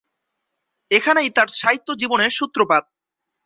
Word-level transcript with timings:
এখানেই 0.91 1.29
তাঁর 1.35 1.49
সাহিত্য 1.59 1.87
জীবনের 2.01 2.31
সূত্রপাত। 2.37 2.83